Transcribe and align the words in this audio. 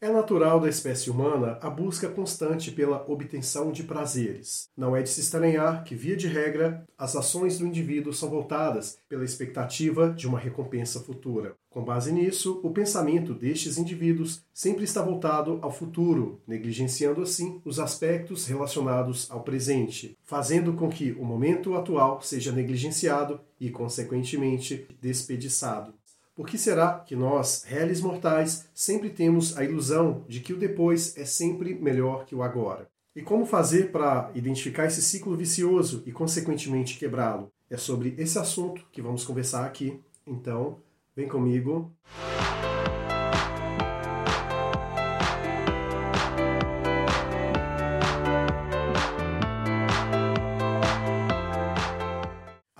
É 0.00 0.08
natural 0.08 0.60
da 0.60 0.68
espécie 0.68 1.10
humana 1.10 1.58
a 1.60 1.68
busca 1.68 2.08
constante 2.08 2.70
pela 2.70 3.04
obtenção 3.10 3.72
de 3.72 3.82
prazeres. 3.82 4.68
Não 4.76 4.94
é 4.94 5.02
de 5.02 5.08
se 5.08 5.20
estranhar 5.20 5.82
que, 5.82 5.96
via 5.96 6.16
de 6.16 6.28
regra, 6.28 6.84
as 6.96 7.16
ações 7.16 7.58
do 7.58 7.66
indivíduo 7.66 8.12
são 8.12 8.30
voltadas 8.30 8.96
pela 9.08 9.24
expectativa 9.24 10.10
de 10.10 10.28
uma 10.28 10.38
recompensa 10.38 11.00
futura. 11.00 11.56
Com 11.68 11.84
base 11.84 12.12
nisso, 12.12 12.60
o 12.62 12.70
pensamento 12.70 13.34
destes 13.34 13.76
indivíduos 13.76 14.40
sempre 14.54 14.84
está 14.84 15.02
voltado 15.02 15.58
ao 15.62 15.72
futuro, 15.72 16.40
negligenciando 16.46 17.20
assim 17.20 17.60
os 17.64 17.80
aspectos 17.80 18.46
relacionados 18.46 19.28
ao 19.28 19.42
presente, 19.42 20.16
fazendo 20.22 20.74
com 20.74 20.88
que 20.88 21.10
o 21.10 21.24
momento 21.24 21.74
atual 21.74 22.22
seja 22.22 22.52
negligenciado 22.52 23.40
e, 23.58 23.68
consequentemente, 23.68 24.86
despediçado. 25.00 25.92
Por 26.38 26.46
que 26.46 26.56
será 26.56 27.00
que 27.00 27.16
nós, 27.16 27.64
réis 27.66 28.00
mortais, 28.00 28.68
sempre 28.72 29.10
temos 29.10 29.58
a 29.58 29.64
ilusão 29.64 30.24
de 30.28 30.38
que 30.38 30.52
o 30.52 30.56
depois 30.56 31.18
é 31.18 31.24
sempre 31.24 31.74
melhor 31.74 32.24
que 32.24 32.32
o 32.32 32.44
agora? 32.44 32.88
E 33.16 33.20
como 33.22 33.44
fazer 33.44 33.90
para 33.90 34.30
identificar 34.36 34.86
esse 34.86 35.02
ciclo 35.02 35.36
vicioso 35.36 36.00
e, 36.06 36.12
consequentemente, 36.12 36.96
quebrá-lo? 36.96 37.50
É 37.68 37.76
sobre 37.76 38.14
esse 38.16 38.38
assunto 38.38 38.86
que 38.92 39.02
vamos 39.02 39.24
conversar 39.24 39.66
aqui. 39.66 40.00
Então, 40.24 40.78
vem 41.16 41.26
comigo. 41.26 41.92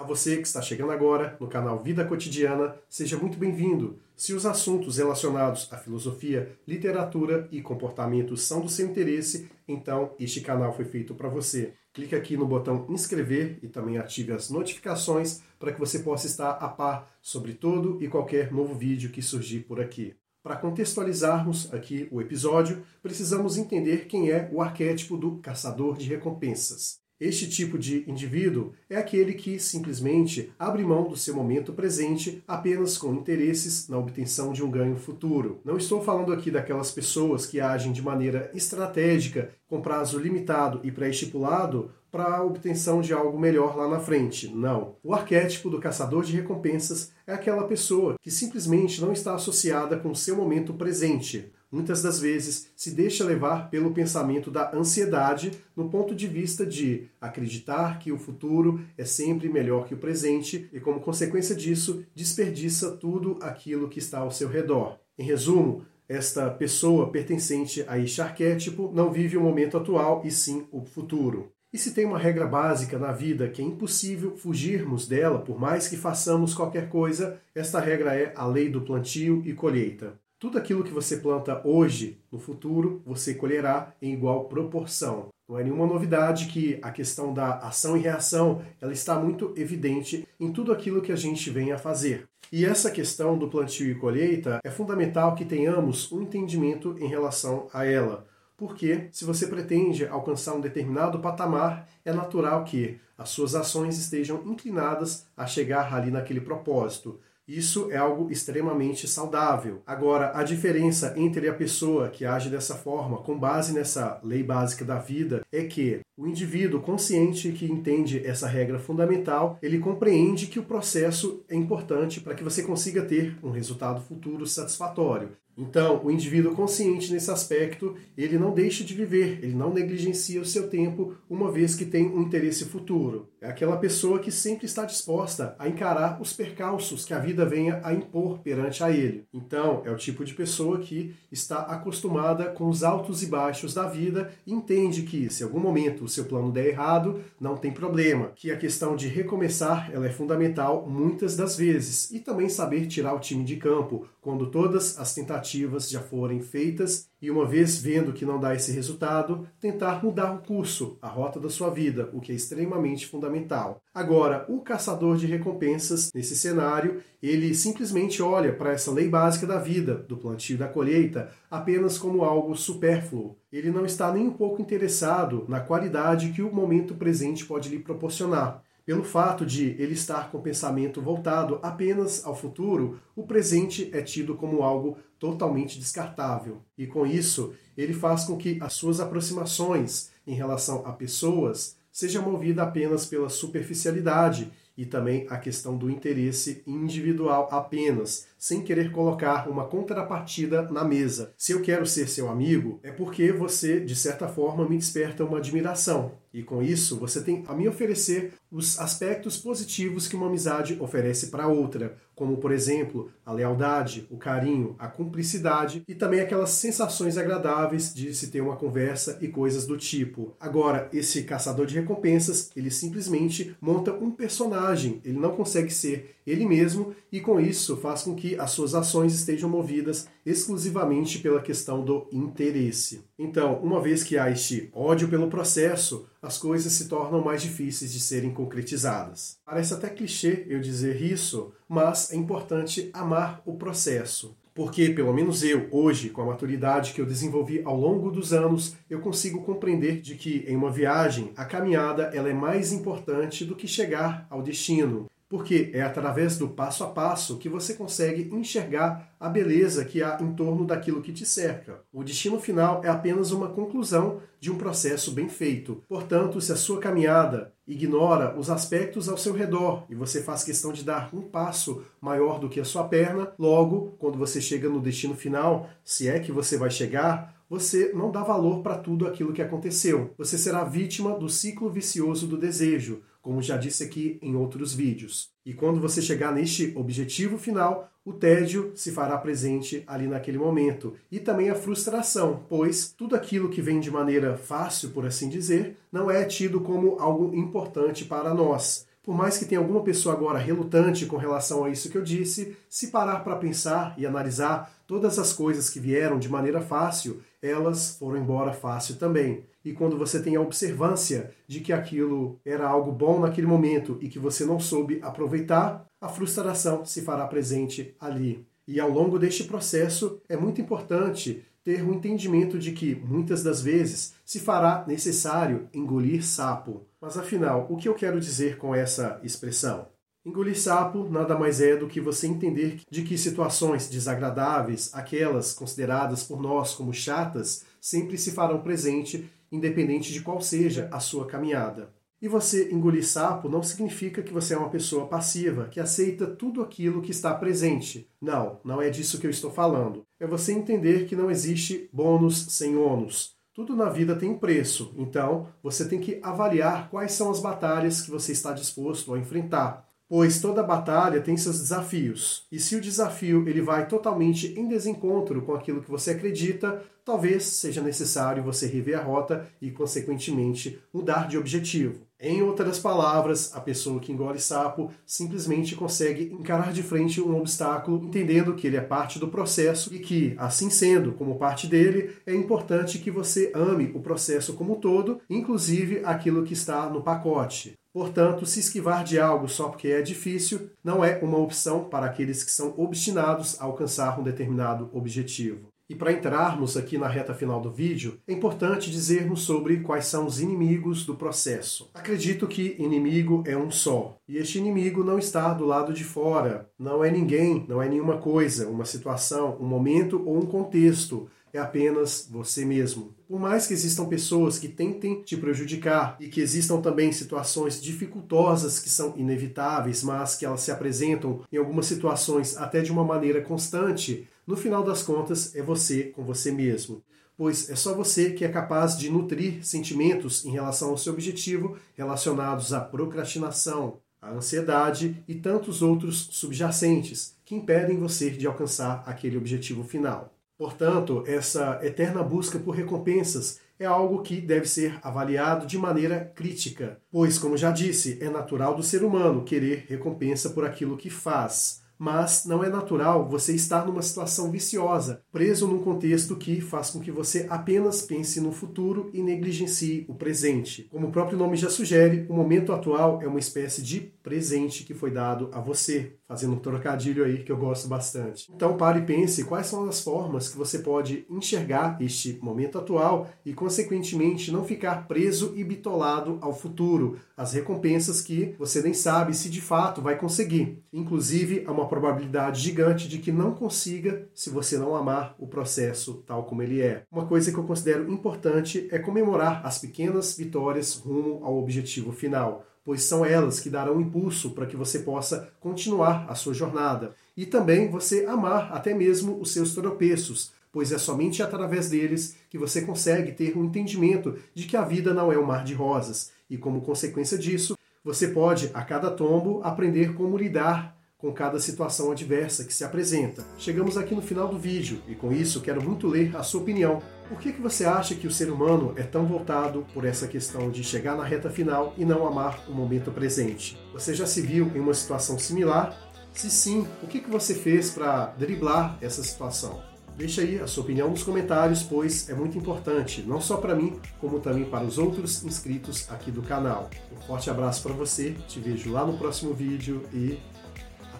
Você 0.09 0.39
que 0.39 0.47
está 0.47 0.63
chegando 0.63 0.91
agora 0.91 1.37
no 1.39 1.47
canal 1.47 1.79
Vida 1.79 2.03
Cotidiana, 2.03 2.75
seja 2.89 3.19
muito 3.19 3.37
bem-vindo. 3.37 3.99
Se 4.17 4.33
os 4.33 4.47
assuntos 4.47 4.97
relacionados 4.97 5.69
à 5.71 5.77
filosofia, 5.77 6.51
literatura 6.67 7.47
e 7.53 7.61
comportamento 7.61 8.35
são 8.35 8.63
do 8.63 8.71
seu 8.71 8.87
interesse, 8.87 9.51
então 9.69 10.15
este 10.19 10.41
canal 10.41 10.75
foi 10.75 10.87
feito 10.87 11.15
para 11.15 11.29
você. 11.29 11.75
Clique 11.93 12.15
aqui 12.15 12.39
no 12.39 12.47
botão 12.47 12.87
inscrever 12.89 13.59
e 13.63 13.69
também 13.69 13.99
ative 13.99 14.33
as 14.33 14.49
notificações 14.49 15.43
para 15.59 15.73
que 15.73 15.79
você 15.79 15.99
possa 15.99 16.27
estar 16.27 16.53
a 16.53 16.69
par 16.69 17.13
sobre 17.21 17.53
todo 17.53 18.03
e 18.03 18.09
qualquer 18.09 18.51
novo 18.51 18.75
vídeo 18.75 19.11
que 19.11 19.21
surgir 19.21 19.61
por 19.61 19.79
aqui. 19.79 20.17
Para 20.43 20.57
contextualizarmos 20.57 21.73
aqui 21.75 22.09
o 22.11 22.23
episódio, 22.23 22.83
precisamos 23.03 23.59
entender 23.59 24.07
quem 24.07 24.31
é 24.31 24.49
o 24.51 24.63
arquétipo 24.63 25.19
do 25.19 25.37
caçador 25.37 25.99
de 25.99 26.09
recompensas. 26.09 27.07
Este 27.21 27.49
tipo 27.49 27.77
de 27.77 28.09
indivíduo 28.09 28.73
é 28.89 28.97
aquele 28.97 29.35
que 29.35 29.59
simplesmente 29.59 30.53
abre 30.57 30.85
mão 30.85 31.09
do 31.09 31.17
seu 31.17 31.35
momento 31.35 31.73
presente 31.73 32.45
apenas 32.47 32.97
com 32.97 33.13
interesses 33.13 33.89
na 33.89 33.99
obtenção 33.99 34.53
de 34.53 34.63
um 34.63 34.71
ganho 34.71 34.97
futuro. 34.97 35.61
Não 35.65 35.77
estou 35.77 36.01
falando 36.01 36.33
aqui 36.33 36.49
daquelas 36.49 36.93
pessoas 36.93 37.45
que 37.45 37.61
agem 37.61 37.91
de 37.91 38.01
maneira 38.01 38.51
estratégica, 38.55 39.51
com 39.67 39.81
prazo 39.81 40.17
limitado 40.17 40.81
e 40.85 40.93
pré-estipulado, 40.93 41.91
para 42.11 42.37
a 42.37 42.45
obtenção 42.45 43.01
de 43.01 43.13
algo 43.13 43.39
melhor 43.39 43.77
lá 43.77 43.89
na 43.89 43.99
frente. 43.99 44.49
Não. 44.49 44.95
O 45.03 45.13
arquétipo 45.13 45.69
do 45.69 45.81
caçador 45.81 46.25
de 46.25 46.37
recompensas 46.37 47.13
é 47.27 47.33
aquela 47.35 47.65
pessoa 47.65 48.15
que 48.23 48.31
simplesmente 48.31 49.01
não 49.01 49.13
está 49.13 49.35
associada 49.35 49.99
com 49.99 50.11
o 50.11 50.17
seu 50.17 50.37
momento 50.37 50.73
presente 50.73 51.53
muitas 51.71 52.03
das 52.03 52.19
vezes 52.21 52.71
se 52.75 52.91
deixa 52.93 53.25
levar 53.25 53.71
pelo 53.71 53.93
pensamento 53.93 54.51
da 54.51 54.75
ansiedade 54.75 55.53
no 55.77 55.89
ponto 55.89 56.15
de 56.15 56.27
vista 56.27 56.65
de 56.65 57.09
acreditar 57.21 57.99
que 57.99 58.11
o 58.11 58.19
futuro 58.19 58.81
é 58.97 59.05
sempre 59.05 59.49
melhor 59.49 59.87
que 59.87 59.95
o 59.95 59.99
presente 59.99 60.69
e, 60.73 60.81
como 60.81 61.01
consequência 61.01 61.55
disso, 61.55 62.05
desperdiça 62.15 62.93
tudo 62.93 63.39
aquilo 63.43 63.89
que 63.89 63.99
está 63.99 64.19
ao 64.19 64.31
seu 64.31 64.49
redor. 64.49 64.99
Em 65.19 65.25
resumo, 65.25 65.85
esta 66.09 66.49
pessoa 66.51 67.11
pertencente 67.11 67.85
a 67.87 67.99
este 67.99 68.23
arquétipo 68.23 68.91
não 68.95 69.13
vive 69.13 69.37
o 69.37 69.43
momento 69.43 69.77
atual 69.77 70.23
e 70.25 70.31
sim 70.31 70.67
o 70.73 70.83
futuro. 70.83 71.53
E 71.71 71.77
se 71.77 71.93
tem 71.93 72.07
uma 72.07 72.19
regra 72.19 72.47
básica 72.47 72.99
na 72.99 73.13
vida 73.13 73.51
que 73.51 73.61
é 73.61 73.65
impossível 73.65 74.35
fugirmos 74.35 75.07
dela 75.07 75.41
por 75.41 75.61
mais 75.61 75.87
que 75.87 75.99
façamos 75.99 76.55
qualquer 76.55 76.89
coisa, 76.89 77.39
esta 77.55 77.79
regra 77.79 78.15
é 78.15 78.33
a 78.35 78.47
lei 78.47 78.71
do 78.71 78.81
plantio 78.81 79.43
e 79.45 79.53
colheita. 79.53 80.19
Tudo 80.39 80.57
aquilo 80.57 80.85
que 80.85 80.93
você 80.93 81.17
planta 81.17 81.61
hoje, 81.65 82.17
no 82.31 82.39
futuro, 82.39 83.03
você 83.05 83.35
colherá 83.35 83.93
em 84.01 84.13
igual 84.13 84.45
proporção. 84.45 85.31
Não 85.49 85.59
é 85.59 85.65
nenhuma 85.65 85.85
novidade 85.85 86.47
que 86.47 86.79
a 86.81 86.93
questão 86.93 87.35
da 87.35 87.59
ação 87.59 87.97
e 87.97 88.01
reação 88.01 88.63
ela 88.81 88.93
está 88.93 89.19
muito 89.19 89.53
evidente 89.57 90.29
em 90.39 90.53
tudo 90.53 90.71
aquilo 90.71 91.03
que 91.03 91.11
a 91.11 91.17
gente 91.17 91.51
vem 91.51 91.73
a 91.73 91.79
fazer. 91.79 92.29
E 92.53 92.65
essa 92.65 92.89
questão 92.89 93.37
do 93.37 93.49
plantio 93.49 93.91
e 93.91 93.97
colheita 93.97 94.61
é 94.63 94.71
fundamental 94.71 95.35
que 95.35 95.45
tenhamos 95.45 96.13
um 96.13 96.23
entendimento 96.23 96.95
em 97.01 97.09
relação 97.09 97.67
a 97.73 97.85
ela. 97.85 98.25
Porque, 98.57 99.09
se 99.11 99.25
você 99.25 99.47
pretende 99.47 100.07
alcançar 100.07 100.55
um 100.55 100.61
determinado 100.61 101.19
patamar, 101.19 101.89
é 102.05 102.13
natural 102.13 102.63
que 102.63 103.01
as 103.17 103.31
suas 103.31 103.57
ações 103.57 103.99
estejam 103.99 104.43
inclinadas 104.47 105.27
a 105.37 105.47
chegar 105.47 105.93
ali 105.93 106.13
naquele 106.13 106.41
propósito. 106.41 107.19
Isso 107.49 107.91
é 107.91 107.97
algo 107.97 108.31
extremamente 108.31 109.09
saudável. 109.09 109.83
Agora, 109.87 110.39
a 110.39 110.43
diferença 110.43 111.15
entre 111.17 111.49
a 111.49 111.55
pessoa 111.55 112.11
que 112.11 112.27
age 112.27 112.51
dessa 112.51 112.75
forma, 112.75 113.23
com 113.23 113.39
base 113.39 113.73
nessa 113.73 114.21
lei 114.23 114.43
básica 114.43 114.85
da 114.85 114.99
vida, 114.99 115.41
é 115.51 115.65
que 115.65 116.01
o 116.19 116.27
indivíduo 116.27 116.81
consciente 116.81 117.53
que 117.53 117.65
entende 117.65 118.27
essa 118.27 118.49
regra 118.49 118.77
fundamental, 118.77 119.57
ele 119.63 119.79
compreende 119.79 120.49
que 120.49 120.59
o 120.59 120.65
processo 120.65 121.45
é 121.49 121.55
importante 121.55 122.21
para 122.21 122.35
que 122.35 122.43
você 122.43 122.61
consiga 122.65 123.03
ter 123.03 123.39
um 123.41 123.51
resultado 123.51 124.01
futuro 124.01 124.45
satisfatório. 124.45 125.31
Então, 125.59 126.01
o 126.05 126.11
indivíduo 126.11 126.55
consciente 126.55 127.13
nesse 127.13 127.33
aspecto, 127.33 127.97
ele 128.17 128.39
não 128.39 128.55
deixa 128.55 128.85
de 128.85 128.95
viver, 128.95 129.41
ele 129.43 129.57
não 129.57 129.75
negligencia 129.75 130.41
o 130.41 130.45
seu 130.45 130.69
tempo, 130.69 131.17
uma 131.29 131.51
vez 131.51 131.75
que 131.75 131.85
tem 131.85 132.07
um 132.07 132.23
interesse 132.23 132.65
futuro. 132.65 133.29
É 133.41 133.49
aquela 133.49 133.77
pessoa 133.77 134.21
que 134.21 134.31
sempre 134.31 134.67
está 134.67 134.85
disposta 134.85 135.57
a 135.59 135.69
encarar 135.69 136.21
os 136.23 136.33
percalços 136.33 137.05
que 137.05 137.13
a 137.13 137.19
vida 137.19 137.45
venha 137.45 137.81
a 137.83 137.93
impor 137.93 138.39
perante 138.39 138.85
a 138.85 138.91
ele. 138.93 139.25
Então, 139.33 139.83
é 139.85 139.91
o 139.91 139.97
tipo 139.97 140.25
de 140.25 140.33
pessoa 140.33 140.79
que 140.79 141.13
está 141.31 141.63
acostumada 141.63 142.47
com 142.51 142.69
os 142.69 142.85
altos 142.85 143.25
e 143.25 143.27
baixos 143.27 143.75
da 143.75 143.89
vida 143.89 144.31
e 144.47 144.53
entende 144.53 145.03
que, 145.03 145.29
se 145.29 145.43
algum 145.43 145.59
momento 145.59 146.07
o 146.09 146.11
seu 146.11 146.25
plano 146.25 146.51
der 146.51 146.67
errado, 146.67 147.23
não 147.39 147.57
tem 147.57 147.71
problema, 147.71 148.33
que 148.35 148.51
a 148.51 148.57
questão 148.57 148.97
de 148.97 149.07
recomeçar 149.07 149.91
ela 149.93 150.07
é 150.07 150.11
fundamental 150.11 150.87
muitas 150.89 151.37
das 151.37 151.57
vezes 151.57 152.11
e 152.11 152.19
também 152.19 152.49
saber 152.49 152.87
tirar 152.87 153.15
o 153.15 153.21
time 153.21 153.45
de 153.45 153.57
campo 153.57 154.07
quando 154.21 154.51
todas 154.51 154.99
as 154.99 155.15
tentativas 155.15 155.89
já 155.89 156.01
forem 156.01 156.41
feitas 156.41 157.09
e 157.21 157.31
uma 157.31 157.47
vez 157.47 157.81
vendo 157.81 158.13
que 158.13 158.25
não 158.25 158.39
dá 158.39 158.55
esse 158.55 158.73
resultado, 158.73 159.49
tentar 159.61 160.03
mudar 160.05 160.33
o 160.33 160.39
curso, 160.39 160.99
a 161.01 161.09
rota 161.09 161.41
da 161.41 161.51
sua 161.51 161.71
vida, 161.71 162.09
o 162.13 162.21
que 162.21 162.33
é 162.33 162.35
extremamente 162.35 163.07
fundamental. 163.07 163.83
Agora, 163.99 164.47
o 164.49 164.61
caçador 164.61 165.17
de 165.17 165.27
recompensas, 165.27 166.13
nesse 166.15 166.37
cenário, 166.37 167.03
ele 167.21 167.53
simplesmente 167.53 168.23
olha 168.23 168.53
para 168.53 168.71
essa 168.71 168.93
lei 168.93 169.09
básica 169.09 169.45
da 169.45 169.59
vida, 169.59 169.97
do 169.97 170.17
plantio 170.17 170.55
e 170.55 170.57
da 170.57 170.69
colheita, 170.69 171.33
apenas 171.51 171.99
como 171.99 172.23
algo 172.23 172.55
supérfluo. 172.55 173.37
Ele 173.53 173.73
não 173.73 173.85
está 173.85 174.13
nem 174.13 174.29
um 174.29 174.33
pouco 174.33 174.63
interessado 174.63 175.45
na 175.49 175.59
qualidade 175.59 176.31
que 176.31 176.41
o 176.41 176.55
momento 176.55 176.95
presente 176.95 177.45
pode 177.45 177.69
lhe 177.71 177.81
proporcionar. 177.81 178.63
Pelo 178.87 179.03
fato 179.03 179.45
de 179.45 179.71
ele 179.81 179.95
estar 179.95 180.31
com 180.31 180.39
o 180.39 180.43
pensamento 180.43 181.03
voltado 181.03 181.59
apenas 181.61 182.25
ao 182.25 182.37
futuro, 182.37 183.01
o 183.17 183.25
presente 183.25 183.91
é 183.93 184.01
tido 184.01 184.37
como 184.37 184.63
algo 184.63 184.97
totalmente 185.19 185.77
descartável. 185.77 186.63
E 186.79 186.87
com 186.87 187.05
isso, 187.05 187.53
ele 187.77 187.93
faz 187.93 188.27
com 188.27 188.37
que 188.37 188.59
as 188.61 188.75
suas 188.75 189.01
aproximações 189.01 190.13
em 190.25 190.35
relação 190.35 190.87
a 190.87 190.93
pessoas 190.93 191.78
seja 191.99 192.23
movida 192.23 192.63
apenas 192.63 193.05
pela 193.07 193.29
superficialidade 193.29 194.53
e 194.77 194.87
também 194.87 195.27
a 195.29 195.37
questão 195.37 195.77
do 195.77 195.91
interesse 195.91 196.63
individual 196.65 197.49
apenas, 197.51 198.29
sem 198.39 198.63
querer 198.63 198.93
colocar 198.93 199.49
uma 199.49 199.67
contrapartida 199.67 200.63
na 200.71 200.85
mesa. 200.85 201.33
Se 201.37 201.53
eu 201.53 201.61
quero 201.61 201.85
ser 201.85 202.09
seu 202.09 202.29
amigo, 202.29 202.79
é 202.83 202.93
porque 202.93 203.33
você, 203.33 203.81
de 203.81 203.97
certa 203.97 204.29
forma, 204.29 204.69
me 204.69 204.79
desperta 204.79 205.25
uma 205.25 205.39
admiração. 205.39 206.13
E 206.33 206.43
com 206.43 206.63
isso, 206.63 206.97
você 206.97 207.23
tem 207.23 207.43
a 207.49 207.55
me 207.55 207.67
oferecer 207.67 208.35
os 208.51 208.79
aspectos 208.79 209.37
positivos 209.37 210.07
que 210.07 210.17
uma 210.17 210.27
amizade 210.27 210.77
oferece 210.81 211.29
para 211.29 211.49
outra, 211.49 211.97
como 212.15 212.37
por 212.37 212.53
exemplo, 212.53 213.11
a 213.25 213.33
lealdade, 213.33 214.07
o 214.11 214.17
carinho, 214.17 214.75
a 214.79 214.89
cumplicidade 214.89 215.83
e 215.87 215.95
também 215.95 216.21
aquelas 216.21 216.51
sensações 216.51 217.17
agradáveis 217.17 217.95
de 217.95 218.15
se 218.15 218.29
ter 218.29 218.41
uma 218.41 218.57
conversa 218.57 219.19
e 219.21 219.29
coisas 219.29 219.67
do 219.67 219.77
tipo. 219.77 220.35
Agora, 220.41 220.89
esse 220.93 221.23
caçador 221.23 221.67
de 221.67 221.79
recompensas, 221.79 222.51
ele 222.57 222.71
simplesmente 222.71 223.57
monta 223.61 223.93
um 223.93 224.11
personagem, 224.11 225.01
ele 225.05 225.19
não 225.19 225.35
consegue 225.35 225.73
ser 225.73 226.17
ele 226.27 226.45
mesmo 226.45 226.95
e 227.11 227.21
com 227.21 227.41
isso 227.41 227.77
faz 227.77 228.03
com 228.03 228.15
que 228.15 228.28
as 228.37 228.51
suas 228.51 228.75
ações 228.75 229.15
estejam 229.15 229.49
movidas 229.49 230.09
exclusivamente 230.25 231.19
pela 231.19 231.41
questão 231.41 231.85
do 231.85 232.07
interesse. 232.13 233.05
Então, 233.19 233.61
uma 233.63 233.81
vez 233.81 234.03
que 234.03 234.19
há 234.19 234.31
este 234.31 234.71
ódio 234.75 235.09
pelo 235.09 235.29
processo, 235.29 236.07
as 236.21 236.37
coisas 236.37 236.73
se 236.73 236.89
tornam 236.89 237.23
mais 237.23 237.43
difíceis 237.43 237.93
de 237.93 238.01
serem 238.01 238.33
concretizadas. 238.33 239.39
Parece 239.45 239.75
até 239.75 239.89
clichê 239.89 240.45
eu 240.49 240.61
dizer 240.61 241.01
isso, 241.01 241.53
mas 241.69 242.13
é 242.13 242.17
importante 242.17 242.91
amar 242.93 243.41
o 243.47 243.55
processo. 243.55 244.37
Porque, 244.59 244.91
pelo 244.91 245.15
menos 245.15 245.45
eu, 245.45 245.69
hoje, 245.71 246.11
com 246.11 246.23
a 246.23 246.27
maturidade 246.27 246.93
que 246.93 247.01
eu 247.01 247.07
desenvolvi 247.07 247.63
ao 247.65 247.79
longo 247.79 248.11
dos 248.11 248.33
anos, 248.33 248.75
eu 248.91 248.99
consigo 248.99 249.45
compreender 249.45 250.01
de 250.01 250.17
que 250.17 250.45
em 250.49 250.57
uma 250.57 250.69
viagem 250.69 251.31
a 251.37 251.45
caminhada 251.45 252.11
ela 252.13 252.29
é 252.29 252.35
mais 252.35 252.73
importante 252.73 253.45
do 253.45 253.55
que 253.55 253.69
chegar 253.69 254.27
ao 254.29 254.43
destino 254.43 255.09
porque 255.29 255.71
é 255.75 255.83
através 255.83 256.39
do 256.39 256.49
passo 256.49 256.83
a 256.85 256.89
passo 256.89 257.37
que 257.37 257.49
você 257.49 257.75
consegue 257.75 258.35
enxergar 258.35 259.15
a 259.21 259.29
beleza 259.29 259.85
que 259.85 260.03
há 260.03 260.19
em 260.21 260.33
torno 260.33 260.65
daquilo 260.65 261.03
que 261.03 261.13
te 261.13 261.27
cerca. 261.27 261.81
O 261.93 262.03
destino 262.03 262.41
final 262.41 262.83
é 262.85 262.89
apenas 262.89 263.31
uma 263.31 263.49
conclusão 263.49 264.21
de 264.41 264.51
um 264.51 264.57
processo 264.57 265.13
bem 265.13 265.29
feito. 265.29 265.83
Portanto, 265.89 266.41
se 266.41 266.53
a 266.53 266.57
sua 266.57 266.81
caminhada 266.81 267.53
ignora 267.67 268.39
os 268.39 268.49
aspectos 268.49 269.09
ao 269.09 269.19
seu 269.19 269.35
redor 269.35 269.85
e 269.91 269.95
você 269.95 270.23
faz 270.23 270.43
questão 270.43 270.73
de 270.73 270.83
dar 270.83 271.11
um 271.13 271.23
passo 271.23 271.83
maior 272.01 272.39
do 272.39 272.49
que 272.49 272.61
a 272.61 272.65
sua 272.65 272.85
perna, 272.85 273.33
logo, 273.39 273.97
quando 273.99 274.17
você 274.17 274.41
chega 274.41 274.69
no 274.69 274.81
destino 274.81 275.15
final, 275.15 275.69
se 275.85 276.09
é 276.09 276.19
que 276.19 276.33
você 276.33 276.57
vai 276.57 276.71
chegar, 276.71 277.37
você 277.51 277.93
não 277.95 278.11
dá 278.11 278.23
valor 278.23 278.63
para 278.63 278.77
tudo 278.77 279.07
aquilo 279.07 279.33
que 279.33 279.43
aconteceu. 279.43 280.13
Você 280.19 280.37
será 280.37 280.65
vítima 280.65 281.19
do 281.19 281.29
ciclo 281.29 281.71
vicioso 281.71 282.27
do 282.27 282.37
desejo, 282.37 283.03
como 283.29 283.43
já 283.43 283.59
disse 283.59 283.85
aqui 283.85 284.19
em 284.23 284.35
outros 284.35 284.73
vídeos. 284.73 285.29
E 285.45 285.53
quando 285.53 285.83
você 285.83 286.01
chegar 286.01 286.33
neste 286.33 286.73
objetivo 286.75 287.37
final, 287.37 287.93
o 288.03 288.11
tédio 288.11 288.73
se 288.75 288.91
fará 288.91 289.19
presente 289.19 289.85
ali 289.87 290.07
naquele 290.07 290.39
momento. 290.39 290.95
E 291.13 291.21
também 291.21 291.51
a 291.51 291.55
frustração, 291.55 292.43
pois 292.49 292.91
tudo 292.91 293.15
aquilo 293.15 293.51
que 293.51 293.61
vem 293.61 293.81
de 293.81 293.91
maneira 293.91 294.39
fácil, 294.39 294.89
por 294.93 295.05
assim 295.05 295.29
dizer, 295.29 295.77
não 295.93 296.11
é 296.11 296.25
tido 296.25 296.63
como 296.63 296.99
algo 296.99 297.37
importante 297.37 298.07
para 298.07 298.33
nós. 298.33 298.88
Por 299.09 299.17
mais 299.17 299.39
que 299.39 299.47
tenha 299.47 299.59
alguma 299.59 299.83
pessoa 299.83 300.15
agora 300.15 300.39
relutante 300.39 301.07
com 301.07 301.17
relação 301.17 301.65
a 301.65 301.71
isso 301.71 301.89
que 301.89 301.97
eu 301.97 302.03
disse, 302.03 302.55
se 302.69 302.89
parar 302.89 303.21
para 303.21 303.37
pensar 303.37 303.95
e 303.97 304.05
analisar 304.05 304.71
todas 304.87 305.19
as 305.19 305.33
coisas 305.33 305.71
que 305.71 305.81
vieram 305.81 306.19
de 306.19 306.29
maneira 306.29 306.61
fácil, 306.61 307.23
elas 307.41 307.97
foram 307.97 308.19
embora 308.19 308.53
fácil 308.53 308.97
também 308.97 309.45
e 309.65 309.73
quando 309.73 309.97
você 309.97 310.23
tem 310.23 310.37
a 310.37 310.43
observância 310.43 311.31
de 311.47 311.61
que 311.61 311.73
aquilo 311.73 312.39
era 312.45 312.69
algo 312.69 312.93
bom 312.93 313.19
naquele 313.19 313.47
momento 313.47 313.97
e 314.03 314.11
que 314.11 314.19
você 314.19 314.45
não 314.45 314.61
soube 314.61 314.99
aproveitar, 315.01 315.87
a 315.99 316.09
frustração 316.11 316.85
se 316.85 317.01
fará 317.01 317.27
presente 317.27 317.95
ali. 317.99 318.47
E 318.67 318.79
ao 318.79 318.91
longo 318.91 319.19
deste 319.19 319.45
processo 319.45 320.21
é 320.29 320.37
muito 320.37 320.61
importante 320.61 321.43
ter 321.65 321.83
o 321.83 321.89
um 321.89 321.95
entendimento 321.95 322.59
de 322.59 322.73
que 322.73 322.95
muitas 322.95 323.43
das 323.43 323.63
vezes 323.63 324.13
se 324.23 324.39
fará 324.39 324.85
necessário 324.87 325.67
engolir 325.73 326.23
sapo. 326.23 326.88
Mas 327.01 327.17
afinal, 327.17 327.67
o 327.71 327.77
que 327.77 327.89
eu 327.89 327.95
quero 327.95 328.21
dizer 328.21 328.59
com 328.59 328.75
essa 328.75 329.21
expressão? 329.23 329.89
Engolir 330.25 330.59
sapo 330.61 331.09
nada 331.09 331.39
mais 331.39 331.61
é 331.61 331.77
do 331.77 331.87
que 331.87 332.01
você 332.01 332.27
entender 332.27 332.81
de 332.91 333.03
que 333.03 333.17
situações 333.17 333.89
desagradáveis, 333.89 334.93
aquelas 334.93 335.55
consideradas 335.55 336.25
por 336.25 336.41
nós 336.43 336.75
como 336.75 336.93
chatas, 336.93 337.65
sempre 337.81 338.19
se 338.19 338.33
farão 338.33 338.61
presente 338.61 339.31
independente 339.51 340.13
de 340.13 340.21
qual 340.21 340.41
seja 340.41 340.89
a 340.93 341.01
sua 341.01 341.27
caminhada. 341.27 341.91
E 342.21 342.27
você 342.27 342.73
engolir 342.73 343.07
sapo 343.07 343.49
não 343.49 343.63
significa 343.63 344.23
que 344.23 344.33
você 344.33 344.53
é 344.53 344.59
uma 344.59 344.71
pessoa 344.71 345.07
passiva, 345.07 345.69
que 345.69 345.79
aceita 345.79 346.27
tudo 346.27 346.61
aquilo 346.61 347.01
que 347.01 347.13
está 347.13 347.33
presente. 347.33 348.11
Não, 348.21 348.61
não 348.65 348.83
é 348.83 348.91
disso 348.91 349.21
que 349.21 349.27
eu 349.27 349.31
estou 349.31 349.53
falando. 349.53 350.03
É 350.19 350.27
você 350.27 350.53
entender 350.53 351.07
que 351.07 351.15
não 351.15 351.31
existe 351.31 351.89
bônus 351.93 352.47
sem 352.51 352.77
ônus. 352.77 353.38
Tudo 353.59 353.75
na 353.75 353.89
vida 353.89 354.15
tem 354.15 354.39
preço, 354.39 354.95
então 354.97 355.49
você 355.61 355.89
tem 355.89 355.99
que 355.99 356.21
avaliar 356.23 356.89
quais 356.91 357.11
são 357.11 357.29
as 357.29 357.41
batalhas 357.41 358.01
que 358.01 358.09
você 358.09 358.31
está 358.31 358.53
disposto 358.53 359.13
a 359.13 359.19
enfrentar 359.19 359.89
pois 360.09 360.41
toda 360.41 360.63
batalha 360.63 361.21
tem 361.21 361.37
seus 361.37 361.61
desafios. 361.61 362.47
E 362.51 362.59
se 362.59 362.75
o 362.75 362.81
desafio 362.81 363.47
ele 363.47 363.61
vai 363.61 363.87
totalmente 363.87 364.59
em 364.59 364.67
desencontro 364.67 365.43
com 365.43 365.53
aquilo 365.55 365.83
que 365.83 365.91
você 365.91 366.13
acredita, 366.13 366.83
talvez 367.05 367.45
seja 367.45 367.83
necessário 367.83 368.43
você 368.43 368.67
rever 368.67 368.99
a 368.99 369.03
rota 369.03 369.47
e, 369.61 369.71
consequentemente, 369.71 370.81
mudar 370.93 371.29
de 371.29 371.37
objetivo. 371.37 372.08
Em 372.21 372.43
outras 372.43 372.81
palavras, 372.81 373.55
a 373.55 373.61
pessoa 373.61 374.01
que 374.01 374.11
engole 374.11 374.41
sapo 374.41 374.91
simplesmente 375.07 375.77
consegue 375.77 376.25
encarar 376.33 376.73
de 376.73 376.83
frente 376.83 377.21
um 377.21 377.37
obstáculo, 377.37 378.05
entendendo 378.05 378.57
que 378.57 378.67
ele 378.67 378.77
é 378.77 378.81
parte 378.81 379.21
do 379.21 379.29
processo 379.29 379.95
e 379.95 380.01
que, 380.01 380.35
assim 380.37 380.69
sendo, 380.69 381.13
como 381.13 381.39
parte 381.39 381.69
dele, 381.69 382.17
é 382.27 382.35
importante 382.35 382.99
que 382.99 383.09
você 383.09 383.53
ame 383.55 383.93
o 383.95 384.01
processo 384.01 384.55
como 384.55 384.75
um 384.75 384.81
todo, 384.81 385.21
inclusive 385.31 386.03
aquilo 386.05 386.43
que 386.43 386.55
está 386.55 386.91
no 386.91 387.03
pacote. 387.03 387.75
Portanto, 387.93 388.45
se 388.45 388.59
esquivar 388.59 389.05
de 389.05 389.21
algo 389.21 389.49
só 389.49 389.69
porque 389.69 389.89
é 389.89 390.03
difícil 390.03 390.71
não 390.83 391.05
é 391.05 391.21
uma 391.23 391.39
opção 391.39 391.85
para 391.85 392.07
aqueles 392.07 392.43
que 392.43 392.51
são 392.51 392.75
obstinados 392.77 393.61
a 393.61 393.65
alcançar 393.65 394.19
um 394.19 394.25
determinado 394.25 394.91
objetivo. 394.93 395.69
E 395.89 395.95
para 395.95 396.13
entrarmos 396.13 396.77
aqui 396.77 396.99
na 396.99 397.09
reta 397.09 397.33
final 397.33 397.63
do 397.63 397.73
vídeo, 397.73 398.19
é 398.29 398.33
importante 398.35 398.91
dizermos 398.91 399.41
sobre 399.41 399.79
quais 399.81 400.05
são 400.05 400.27
os 400.27 400.39
inimigos 400.39 401.07
do 401.07 401.15
processo. 401.15 401.91
Acredito 401.95 402.47
que 402.47 402.77
inimigo 402.79 403.43
é 403.47 403.57
um 403.57 403.71
só. 403.71 404.19
E 404.29 404.37
este 404.37 404.59
inimigo 404.59 405.03
não 405.03 405.19
está 405.19 405.55
do 405.55 405.65
lado 405.65 405.95
de 405.95 406.05
fora. 406.05 406.69
Não 406.79 407.03
é 407.03 407.11
ninguém, 407.11 407.65
não 407.67 407.81
é 407.81 407.89
nenhuma 407.89 408.19
coisa, 408.19 408.69
uma 408.69 408.85
situação, 408.85 409.57
um 409.59 409.67
momento 409.67 410.23
ou 410.27 410.37
um 410.37 410.45
contexto 410.45 411.27
é 411.53 411.59
apenas 411.59 412.29
você 412.31 412.65
mesmo. 412.65 413.15
Por 413.27 413.41
mais 413.41 413.67
que 413.67 413.73
existam 413.73 414.07
pessoas 414.07 414.59
que 414.59 414.69
tentem 414.69 415.23
te 415.23 415.37
prejudicar 415.37 416.17
e 416.21 416.29
que 416.29 416.41
existam 416.41 416.81
também 416.81 417.13
situações 417.13 417.81
dificultosas 417.81 418.79
que 418.79 418.89
são 418.89 419.15
inevitáveis, 419.17 420.03
mas 420.03 420.37
que 420.37 420.45
elas 420.45 420.61
se 420.61 420.71
apresentam 420.71 421.41
em 421.53 421.57
algumas 421.57 421.87
situações 421.87 422.57
até 422.57 422.81
de 422.81 422.93
uma 422.93 423.05
maneira 423.05 423.41
constante, 423.41 424.29
no 424.49 424.57
final 424.57 424.83
das 424.83 425.03
contas 425.03 425.55
é 425.55 425.63
você 425.63 426.05
com 426.05 426.25
você 426.25 426.51
mesmo. 426.51 427.03
Pois 427.37 427.69
é 427.69 427.77
só 427.77 427.93
você 427.95 428.31
que 428.31 428.47
é 428.47 428.49
capaz 428.49 428.97
de 428.99 429.11
nutrir 429.11 429.63
sentimentos 429.63 430.43
em 430.43 430.51
relação 430.51 430.89
ao 430.89 430.97
seu 430.97 431.13
objetivo 431.13 431.77
relacionados 431.95 432.73
à 432.73 432.81
procrastinação, 432.81 433.99
à 434.23 434.31
ansiedade 434.31 435.23
e 435.29 435.35
tantos 435.35 435.83
outros 435.83 436.31
subjacentes 436.33 437.37
que 437.45 437.55
impedem 437.55 437.99
você 437.99 438.31
de 438.31 438.47
alcançar 438.47 439.03
aquele 439.05 439.37
objetivo 439.37 439.85
final. 439.85 440.35
Portanto, 440.57 441.23
essa 441.27 441.79
eterna 441.83 442.23
busca 442.23 442.59
por 442.59 442.75
recompensas 442.75 443.61
é 443.79 443.85
algo 443.85 444.23
que 444.23 444.41
deve 444.41 444.67
ser 444.67 444.99
avaliado 445.03 445.67
de 445.67 445.77
maneira 445.77 446.33
crítica, 446.35 446.99
pois, 447.13 447.39
como 447.39 447.57
já 447.57 447.71
disse, 447.71 448.19
é 448.21 448.31
natural 448.31 448.75
do 448.75 448.83
ser 448.83 449.05
humano 449.05 449.45
querer 449.45 449.85
recompensa 449.89 450.49
por 450.49 450.65
aquilo 450.65 450.97
que 450.97 451.11
faz 451.11 451.87
mas 451.99 452.45
não 452.47 452.63
é 452.63 452.69
natural 452.69 453.29
você 453.29 453.55
estar 453.55 453.87
numa 453.87 454.03
situação 454.03 454.51
viciosa, 454.51 455.23
preso 455.33 455.67
num 455.67 455.81
contexto 455.81 456.37
que 456.37 456.61
faz 456.61 456.91
com 456.91 457.01
que 457.01 457.11
você 457.11 457.47
apenas 457.51 458.03
pense 458.03 458.41
no 458.41 458.53
futuro 458.53 459.11
e 459.13 459.23
negligencie 459.23 460.05
o 460.09 460.15
presente. 460.15 460.89
Como 460.91 461.09
o 461.09 461.13
próprio 461.13 461.39
nome 461.39 461.57
já 461.57 461.69
sugere, 461.69 462.27
o 462.29 462.35
momento 462.35 462.73
atual 462.73 463.21
é 463.23 463.27
uma 463.27 463.39
espécie 463.39 463.83
de 463.83 464.13
presente 464.23 464.85
que 464.85 464.95
foi 464.95 465.11
dado 465.11 465.49
a 465.53 465.61
você, 465.61 466.13
fazendo 466.27 466.53
um 466.53 466.59
trocadilho 466.59 467.25
aí 467.25 467.43
que 467.43 467.51
eu 467.51 467.57
gosto 467.57 467.89
bastante. 467.89 468.51
Então 468.55 468.77
pare 468.77 469.01
e 469.01 469.05
pense 469.05 469.45
quais 469.45 469.67
são 469.67 469.89
as 469.89 470.01
formas 470.01 470.49
que 470.49 470.59
você 470.59 470.81
pode 470.81 471.25
enxergar 471.31 471.97
este 472.01 472.39
momento 472.43 472.79
atual 472.79 473.29
e, 473.45 473.55
consequentemente, 473.55 474.53
não 474.53 474.65
ficar 474.65 475.09
preso 475.09 475.55
e 475.57 475.65
bitolado 475.65 476.39
ao 476.43 476.55
futuro, 476.55 477.19
as 477.37 477.55
recompensas 477.55 478.21
que 478.21 478.55
você 478.59 478.83
nem 478.83 478.93
sabe 478.93 479.35
se 479.35 479.49
de 479.49 479.61
fato 479.61 480.03
vai 480.03 480.19
conseguir. 480.19 480.83
Inclusive, 480.93 481.65
há 481.67 481.73
uma 481.73 481.88
probabilidade 481.89 482.61
gigante 482.61 483.09
de 483.09 483.19
que 483.19 483.33
não 483.33 483.53
consiga 483.53 484.29
se 484.35 484.51
você 484.51 484.79
não 484.79 484.95
amar 484.95 485.35
o 485.39 485.47
processo 485.47 486.23
tal 486.27 486.45
como 486.45 486.63
ele 486.63 486.81
é. 486.81 487.03
Uma 487.11 487.27
coisa 487.27 487.51
que 487.51 487.59
eu 487.59 487.65
considero 487.65 488.13
importante 488.13 488.89
é 488.93 488.99
comemorar 488.99 489.65
as 489.65 489.79
pequenas 489.79 490.37
vitórias 490.37 490.95
rumo 490.95 491.41
ao 491.43 491.59
objetivo 491.59 492.13
final, 492.13 492.65
pois 492.85 493.03
são 493.03 493.25
elas 493.25 493.61
que 493.61 493.71
darão 493.71 494.01
impulso 494.01 494.51
para 494.51 494.67
que 494.67 494.77
você 494.77 495.01
possa 495.01 495.53
continuar 495.61 496.27
a 496.29 496.35
sua 496.35 496.55
jornada. 496.55 497.15
E 497.37 497.45
também 497.47 497.91
você 497.91 498.25
amar 498.27 498.73
até 498.73 498.95
mesmo 498.95 499.41
os 499.41 499.53
seus 499.53 499.75
tropeços, 499.75 500.53
pois 500.73 500.93
é 500.93 500.99
somente 500.99 501.43
através 501.43 501.89
deles 501.89 502.37
que 502.51 502.59
você 502.59 502.83
consegue 502.83 503.33
ter 503.33 503.57
um 503.57 503.65
entendimento 503.65 504.37
de 504.55 504.67
que 504.67 504.77
a 504.77 504.83
vida 504.83 505.15
não 505.15 505.33
é 505.33 505.39
um 505.39 505.45
mar 505.45 505.65
de 505.65 505.75
rosas. 505.75 506.33
E 506.49 506.57
como 506.57 506.81
consequência 506.81 507.37
disso, 507.37 507.77
você 508.05 508.29
pode, 508.29 508.71
a 508.73 508.83
cada 508.83 509.11
tombo, 509.11 509.61
aprender 509.63 510.15
como 510.15 510.37
lidar 510.37 510.98
com 511.19 511.33
cada 511.33 511.59
situação 511.59 512.13
adversa 512.13 512.63
que 512.63 512.73
se 512.73 512.85
apresenta. 512.85 513.45
Chegamos 513.59 513.97
aqui 513.97 514.15
no 514.15 514.23
final 514.23 514.47
do 514.47 514.57
vídeo 514.57 515.03
e 515.09 515.17
com 515.17 515.33
isso 515.33 515.61
quero 515.61 515.83
muito 515.83 516.07
ler 516.07 516.37
a 516.37 516.45
sua 516.45 516.61
opinião. 516.61 517.03
Por 517.29 517.41
que, 517.41 517.53
que 517.53 517.61
você 517.61 517.85
acha 517.85 518.15
que 518.15 518.29
o 518.29 518.31
ser 518.31 518.53
humano 518.53 518.93
é 518.97 519.03
tão 519.03 519.27
voltado 519.27 519.85
por 519.93 520.05
essa 520.05 520.29
questão 520.29 520.71
de 520.71 520.85
chegar 520.85 521.17
na 521.17 521.25
reta 521.25 521.51
final 521.51 521.93
e 521.99 522.05
não 522.05 522.25
amar 522.25 522.65
o 522.69 522.73
momento 522.73 523.11
presente? 523.11 523.77
Você 523.93 524.15
já 524.15 524.27
se 524.27 524.41
viu 524.41 524.71
em 524.77 524.79
uma 524.79 524.95
situação 524.95 525.37
similar? 525.41 525.99
Se 526.33 526.49
sim, 526.49 526.87
o 527.03 527.09
que, 527.09 527.19
que 527.19 527.29
você 527.29 527.53
fez 527.53 527.91
para 527.91 528.27
driblar 528.39 528.97
essa 529.01 529.21
situação? 529.25 529.83
Deixe 530.17 530.41
aí 530.41 530.61
a 530.61 530.69
sua 530.69 530.85
opinião 530.85 531.11
nos 531.11 531.25
comentários, 531.25 531.83
pois 531.83 532.29
é 532.29 532.35
muito 532.35 532.57
importante, 532.57 533.23
não 533.23 533.41
só 533.41 533.57
para 533.57 533.75
mim, 533.75 534.01
como 534.21 534.39
também 534.39 534.65
para 534.65 534.85
os 534.85 534.99
outros 534.99 535.45
inscritos 535.45 536.09
aqui 536.11 536.31
do 536.31 536.43
canal. 536.43 536.91
Um 537.13 537.21
forte 537.27 537.51
abraço 537.51 537.83
para 537.83 537.93
você, 537.93 538.37
te 538.47 538.59
vejo 538.61 538.93
lá 538.93 539.05
no 539.05 539.19
próximo 539.19 539.55
vídeo 539.55 540.03
e 540.13 540.39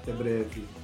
até 0.09 0.13
breve. 0.13 0.78